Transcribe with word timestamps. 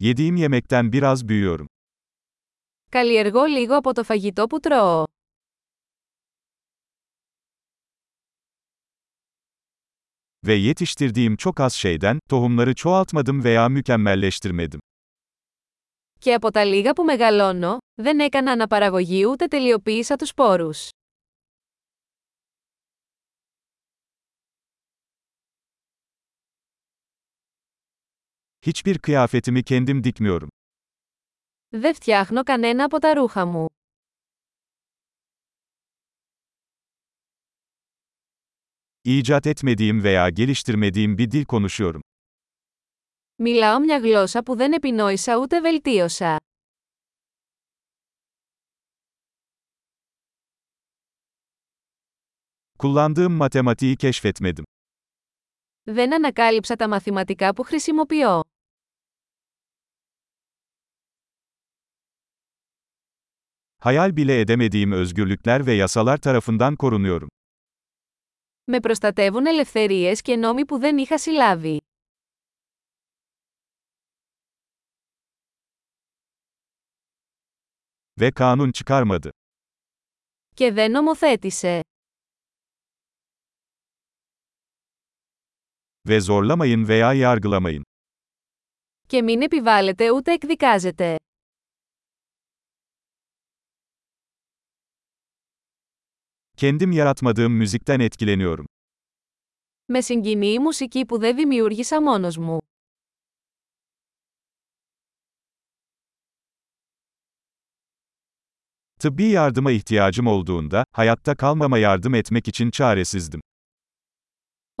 Yediğim 0.00 0.36
yemekten 0.36 0.92
biraz 0.92 1.28
büyüyorum. 1.28 1.68
Καλλιεργώ 2.90 3.44
λίγο 3.46 3.76
από 3.76 3.92
το 3.94 4.04
φαγητό 4.04 4.46
που 4.46 4.60
τρώω. 4.60 5.04
Ve 10.46 10.54
yetiştirdiğim 10.54 11.36
çok 11.36 11.60
az 11.60 11.74
şeyden, 11.74 12.18
tohumları 12.28 12.74
çoğaltmadım 12.74 13.44
veya 13.44 13.68
mükemmelleştirmedim. 13.68 14.80
Και 16.20 16.34
από 16.34 16.50
τα 16.50 16.64
λίγα 16.64 16.92
που 16.92 17.04
μεγαλώνω, 17.04 17.78
δεν 18.02 18.18
έκανα 18.20 18.50
αναπαραγωγή 18.52 19.24
ούτε 19.26 19.46
τελειοποίησα 19.46 20.16
τους 20.16 20.28
σπόρους. 20.28 20.88
Hiçbir 28.65 28.97
kıyafetimi 28.99 29.63
kendim 29.63 30.03
dikmiyorum. 30.03 30.49
Δεν 31.71 31.93
φτιάχνω 31.93 32.43
κανένα 32.43 32.83
από 32.83 32.99
τα 32.99 33.13
ρούχα 33.13 33.45
μου. 33.45 33.65
İcat 39.03 39.47
etmediğim 39.47 40.03
veya 40.03 40.29
geliştirmediğim 40.29 41.17
bir 41.17 41.31
dil 41.31 41.45
konuşuyorum. 41.45 42.01
Μιλάω 43.39 43.79
μια 43.79 43.97
γλώσσα 43.99 44.43
που 44.43 44.55
δεν 44.55 44.73
επινόησα 44.73 45.37
ούτε 45.37 45.61
βελτίωσα. 45.61 46.39
Kullandığım 52.79 53.33
matematiği 53.33 53.97
keşfetmedim. 53.97 54.65
Δεν 55.90 56.14
ανακάλυψα 56.14 56.76
τα 56.76 56.88
μαθηματικά 56.88 57.54
που 57.54 57.62
χρησιμοποιώ. 57.62 58.40
Hayal 63.84 64.16
bile 64.16 64.40
edemediğim 64.40 64.92
özgürlükler 64.92 65.66
ve 65.66 65.72
yasalar 65.72 66.16
tarafından 66.16 66.76
korunuyorum. 66.76 67.28
Με 68.64 68.80
προστατεύουν 68.80 69.46
ελευθερίες 69.46 70.20
και 70.22 70.36
νόμοι 70.36 70.64
που 70.64 70.78
δεν 70.78 70.98
είχα 70.98 71.18
συλλάβει. 71.18 71.80
Ve 78.20 78.30
kanun 78.32 78.70
çıkarmadı. 78.72 79.30
Και 80.54 80.72
δεν 80.72 80.90
νομοθέτησε. 80.90 81.80
Ve 86.07 86.19
zorlamayın 86.19 86.87
veya 86.87 87.13
yargılamayın. 87.13 87.83
Και 89.09 89.21
μην 89.21 89.41
επιβάλλετε 89.41 90.11
ούτε 90.11 90.33
εκδικάζετε. 90.33 91.17
Kendim 96.57 96.91
yaratmadığım 96.91 97.53
müzikten 97.53 97.99
etkileniyorum. 97.99 98.65
Με 99.87 100.01
συγκινεί 100.01 100.53
η 100.53 100.59
μουσική 100.59 101.05
που 101.05 101.17
δεν 101.17 101.35
δημιούργησα 101.35 102.01
μόνος 102.01 102.37
μου. 102.37 102.57
Tıbbi 108.99 109.23
yardıma 109.23 109.71
ihtiyacım 109.71 110.27
olduğunda, 110.27 110.85
hayatta 110.91 111.35
kalmama 111.35 111.77
yardım 111.77 112.13
etmek 112.15 112.47
için 112.47 112.71
çaresizdim. 112.71 113.41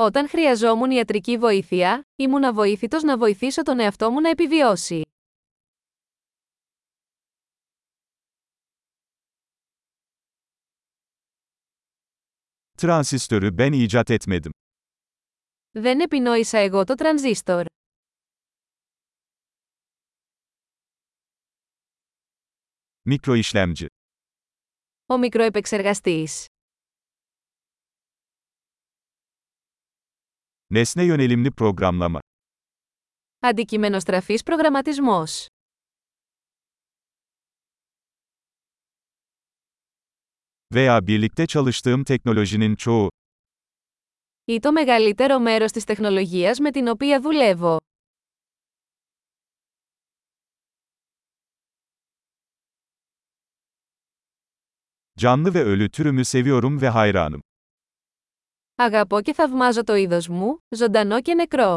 Όταν 0.00 0.28
χρειαζόμουν 0.28 0.90
ιατρική 0.90 1.38
βοήθεια, 1.38 2.02
ήμουν 2.16 2.44
αβοήθητος 2.44 3.02
να 3.02 3.18
βοηθήσω 3.18 3.62
τον 3.62 3.78
εαυτό 3.80 4.10
μου 4.10 4.20
να 4.20 4.28
επιβιώσει. 4.28 5.02
Transistörü 12.80 13.50
ben 13.56 13.72
icat 13.72 14.08
etmedim. 14.10 14.50
Δεν 15.70 16.00
επινόησα 16.00 16.58
εγώ 16.58 16.84
το 16.84 16.94
τρανζίστορ. 16.94 17.64
Mikroişlemci. 23.10 23.86
Ο 25.06 25.18
μικροεπεξεργαστής. 25.18 26.46
Nesne 30.69 31.03
yönelimli 31.03 31.51
programlama. 31.51 32.19
Αντικειμενοστραφής 33.39 34.43
προγραμματισμός. 34.43 35.45
Veya 40.73 41.07
birlikte 41.07 41.47
çalıştığım 41.47 42.03
teknolojinin 42.03 42.75
çoğu. 42.75 43.09
Ή 44.45 44.59
το 44.59 44.71
μεγαλύτερο 44.71 45.39
μέρος 45.39 45.71
της 45.71 45.83
τεχνολογίας 45.83 46.59
με 46.59 46.71
την 46.71 46.87
οποία 46.87 47.21
δουλεύω. 47.21 47.77
Canlı 55.17 55.53
ve 55.53 55.63
ölü 55.63 55.89
türümü 55.89 56.25
seviyorum 56.25 56.81
ve 56.81 56.89
hayranım. 56.89 57.41
Αγαπώ 58.80 59.20
και 59.20 59.32
θαυμάζω 59.32 59.84
το 59.84 59.94
είδος 59.94 60.28
μου, 60.28 60.58
ζωντανό 60.68 61.20
και 61.20 61.34
νεκρό. 61.34 61.76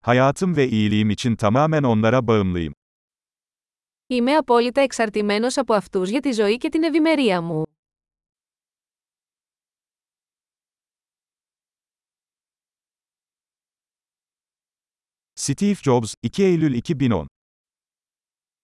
Hayatım 0.00 0.56
ve 0.56 0.68
iyiliğim 0.68 1.10
için 1.10 1.36
tamamen 1.36 1.82
onlara 1.82 2.26
bağımlıyım. 2.26 2.72
Είμαι 4.06 4.36
απόλυτα 4.36 4.80
εξαρτημένος 4.80 5.56
από 5.56 5.74
αυτούς 5.74 6.10
για 6.10 6.20
τη 6.20 6.32
ζωή 6.32 6.56
και 6.56 6.68
την 6.68 6.82
ευημερία 6.82 7.40
μου. 7.40 7.62
Steve 15.40 15.76
Jobs, 15.86 16.12
2 16.20 16.44
Eylül 16.44 16.74
2010 16.74 17.26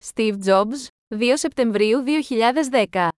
Steve 0.03 0.39
Jobs, 0.47 0.89
2 1.13 1.37
Σεπτεμβρίου 1.37 2.03
2010 2.93 3.09